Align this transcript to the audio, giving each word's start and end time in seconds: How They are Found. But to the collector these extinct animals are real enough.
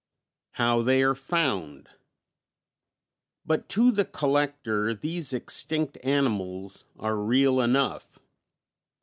How 0.53 0.81
They 0.81 1.03
are 1.03 1.13
Found. 1.13 1.87
But 3.45 3.69
to 3.69 3.91
the 3.91 4.03
collector 4.03 4.95
these 4.95 5.31
extinct 5.31 5.99
animals 6.03 6.85
are 6.97 7.15
real 7.17 7.61
enough. 7.61 8.17